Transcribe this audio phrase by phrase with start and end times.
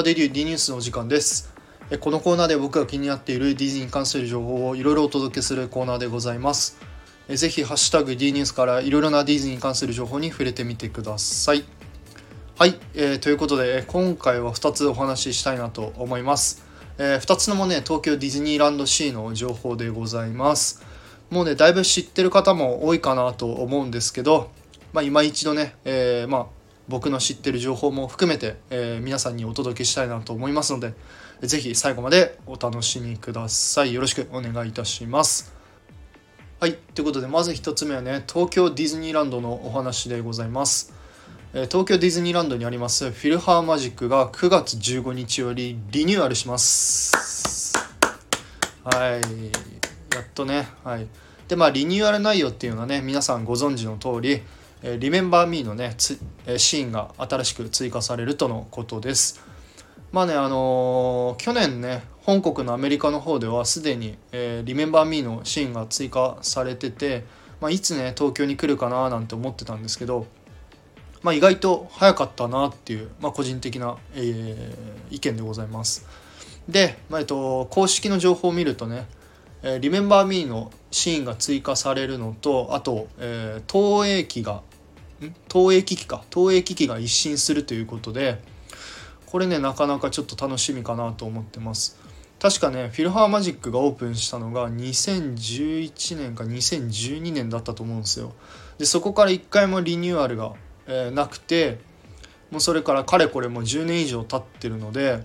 [0.00, 1.52] パデリュー D ニュースのお時間です。
[2.00, 6.78] このコーナーで僕が気になっているディズニーに関する情報をいろいろお届けするコーナーでございます。
[7.28, 11.66] ぜひハッシュタグ D ニュースからいろいろなディズニーに関する情報に触れてみてください。
[12.58, 16.64] はい、えー、ということで今回は2つお話ししたいなと思います、
[16.96, 20.82] えー、2つのもね東京ディズニーランドシーの情報でございます。
[21.28, 24.50] もうねだいぶ知ってる方も多いかなと思うんですけど
[24.92, 26.46] まあ、今一度ね、えー、まあ、
[26.90, 30.92] 僕の知ってる情報も含めて、えー、皆さんにお届けしたいなと思いますので
[31.40, 33.94] 是非最後までお楽しみください。
[33.94, 35.54] よろしくお願いいたします。
[36.58, 36.74] はい。
[36.74, 40.92] ということでまず1つ目はね東京ディズニーランドのお話でございます。
[41.52, 47.72] 東京ディズニーランドにありますフィルハーマジックが9月15日よりリニューアルします。
[48.84, 49.20] はい。
[50.14, 51.06] やっとねはい。
[51.46, 54.42] でまあリニューアル内容っていうのはね皆さんご存知の通り
[54.82, 59.40] えリメンバー・ミーのねシーンが新しく追加されるとのことです。
[60.12, 67.24] まあねあのー、去年ね本国のアメリカの方ではすでに、えー、リメンバー・ミーのシーンが追加されてて、
[67.60, 70.26] まあ、いつね東京に来るかななんて思ってたんですけど、
[71.22, 76.06] まあ、意外と早かったなっていう、まあ、個人的な、えー、意見でございます。
[76.68, 79.06] で、まあえっと、公式の情報を見るとね
[79.62, 84.62] えー、リメンバー・ミーのシーンが追加されるのとあと、えー、投影機が
[85.48, 86.24] 投影機器か。
[86.30, 88.42] 投影機器が一新するということで
[89.26, 91.98] これねなかなかちょっと楽しみかなと思ってます。
[92.40, 98.32] 確かねフィルハーマジックがオープンしたのが2011年か2012年だったと思うんですよ。
[98.78, 100.54] でそこから1回もリニューアルが、
[100.86, 101.78] えー、なくて
[102.50, 105.22] もうそれからかれこれも10年以上経ってるので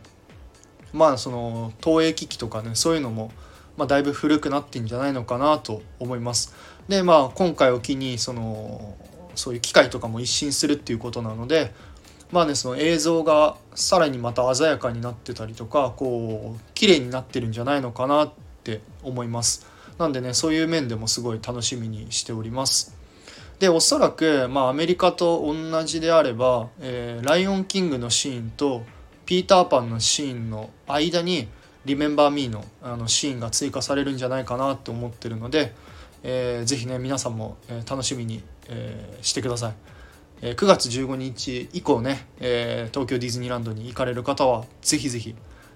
[0.91, 3.31] まあその投影機器とかねそういうのも
[3.77, 6.53] まあ、だいぶ古くなってんじゃないのかなと思います。
[6.87, 8.95] でまあ今回を機にその
[9.35, 11.73] そういう機械とかも一新するっていうことなので
[12.31, 18.33] まあねその映像がさらにまた鮮やかになってたりとかこう綺麗になってるんじゃないのかなっ
[18.63, 19.67] て思います。
[19.97, 22.95] なんでねそういう面でもすごい楽しみにしております。
[23.59, 28.83] でおそらく、まあ、アメリカと同じであれば「えー、ライオンキング」のシーンと
[29.25, 31.47] 「ピーターパン」のシーンの間に
[31.85, 35.73] 「リメンバー・ミーの」あのシーンが追加されるんじゃないかなって思ってるので、
[36.27, 39.73] えー、ぜひね皆さんも、え、楽しみにえ、してください、
[40.41, 45.35] え、9月15日以降ね、え、東京ディズニーランドに行かれる方はぜひぜひ、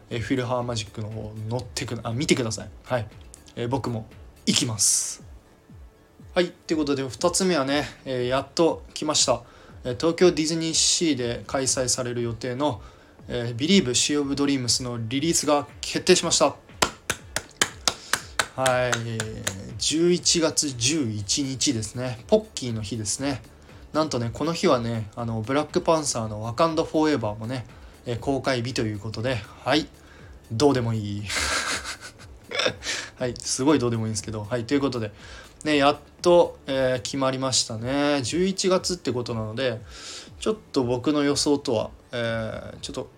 [0.10, 2.70] え、フィルハーマジックの方乗ってくあ見てください。
[2.84, 3.08] はい、
[3.56, 4.08] え、僕も
[4.48, 5.24] 行きます。
[6.34, 6.50] はい。
[6.50, 9.44] ということで2つ目はね、え、やっと来ました。
[9.84, 12.82] 東京ディズニーシーで開催される予定の
[13.30, 16.56] 「えー、Believe Sea of Dreams」のリリースが決定しました。
[18.60, 18.92] はい。
[19.78, 22.20] 11月11日ですね。
[22.28, 23.42] ポッキーの日ですね。
[23.94, 27.66] なんとねこの日はねあのブラックパンサーの「ワカンダ・フォーエバー」もね、
[28.06, 29.88] え公開日ということではい。
[30.52, 31.24] どうでもいい。
[33.18, 33.34] はい。
[33.40, 34.66] すごいどうでもいいんですけどはい。
[34.66, 35.14] ということで
[35.64, 38.18] ねやっと、えー、決まりましたね。
[38.18, 39.80] 11月ってことなので
[40.42, 43.10] ちょっと僕の予想とは、えー、ちょっと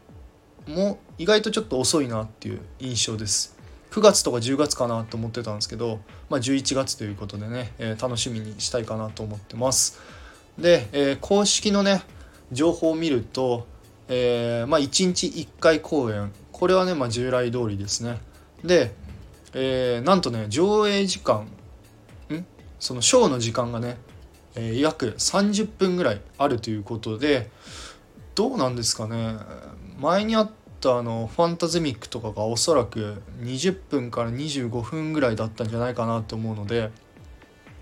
[0.67, 3.59] もう意外とちょっと遅いなっていう印象です。
[3.91, 9.99] 9月とか10月かなと思ってたんですけど、まあ、11月ということでね、えー、楽しみにしたいかなと思ってます。
[10.57, 12.01] で、えー、公式のね
[12.53, 13.67] 情報を見ると、
[14.07, 16.31] えー、まあ、1日1回公演。
[16.53, 18.19] これはね、まあ、従来通りですね。
[18.63, 18.93] で、
[19.53, 21.47] えー、なんとね上映時間
[22.29, 22.45] ん？
[22.79, 23.97] そのショーの時間がね、
[24.55, 27.49] え約30分ぐらいあるということで
[28.35, 29.35] どうなんですかね。
[29.99, 36.89] 前にあっとあのファンタズミックとかがおそらく20分から25分ぐらいだったんじゃないかなと思うので、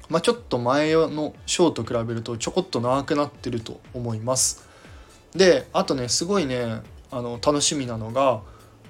[0.10, 4.68] まあ、ちょっと前のショーと比べるとちょこっと長くなってると思います。
[5.34, 8.42] であとねすごいねあの楽しみなのが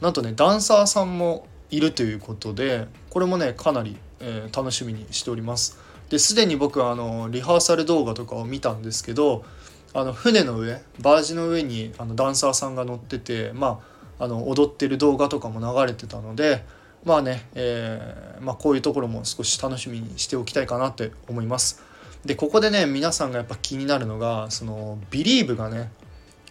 [0.01, 5.77] なんとねダンサーさんもいるということでこれもねかなり、えー、楽しみにしております。
[6.09, 9.45] ですでに僕はあのリハーサル動画とかを見たんですけど
[9.93, 16.63] あの船の上バージの上にあのダンサーさんが乗っててまああの踊ってる動画とかも流れてたので
[17.05, 21.81] まあね、えー、まあ、こういうところも少し楽しみにしておきたいかなって思います。
[22.25, 25.89] でここでね皆さんがやっぱ気になるのがその「Believe」がね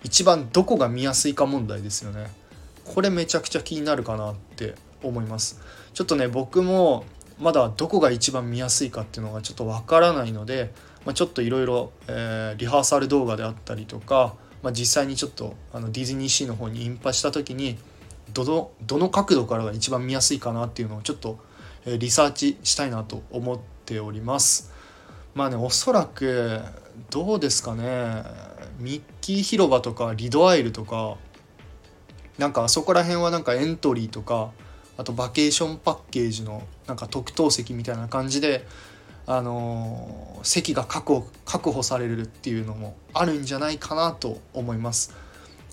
[0.03, 2.31] 一番どこが見やすいか問題ですよね。
[2.87, 5.61] これめちゃくちゃ気になるかなって思います。
[5.93, 7.05] ちょっとね僕も
[7.39, 10.73] まだどこが一番見やすいかっていうのがちょっとわからないので、
[11.05, 11.93] まあ、ちょっといろいろ
[12.57, 17.79] リハーサル動画であったりとかまあ、実際にちょっとあのディズニーシーの方にインパした時に
[18.33, 21.39] どのどの角度からが一番見やすいかなっていうのをちょっと、
[21.87, 24.73] えリサーチしたいなと思っております。
[25.35, 26.61] まあねおそらく
[27.11, 28.25] どうですかね。
[28.79, 31.17] ミッキー広場とかリドアイルとか
[32.39, 34.53] なんかあそこら辺はなんかエントリーとか
[34.97, 38.67] あとバケーションパッケージのなんか特等席みたいな感じで
[39.31, 45.15] あの、席が確保確保されるっていうのもあるんじゃないかなと思います。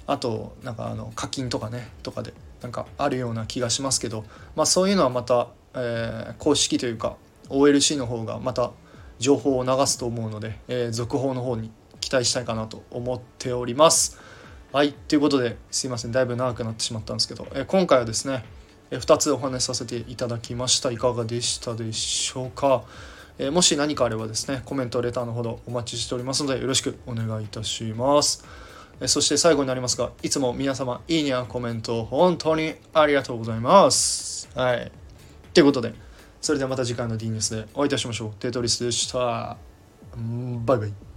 [0.08, 4.26] あとなんかあの課金とかねとかでなんかあるような気がしますけど、
[4.56, 7.16] まあ、そういうのはまた、えー、公式というか
[7.50, 8.72] OLC の方がまた
[9.20, 11.72] 情報を流すと思うので、えー、続報の方に
[12.02, 14.20] 期待したいかなと思っております。
[14.74, 18.44] はい、ということですいませんだいぶ長くなってしまったんですけど、えー、今回はですね、
[18.92, 20.92] え、2つお話しさせていただきました。
[20.92, 22.84] いかがでしたでしょうか、
[23.38, 28.46] えー、もし何かあればですねコメントレターのほどお待ちしておりますのでよろしくお願いいたします。
[29.02, 34.50] えそして最後になりますが、いつも皆様、いいねやコメント、本当にありがとうございます。
[34.56, 34.92] はい。
[35.54, 35.94] ということで、
[36.40, 38.32] それではまた次回の D ニュースでお会いいたしましょう。
[38.40, 39.58] テトリスでした。
[40.66, 41.15] バイバイ。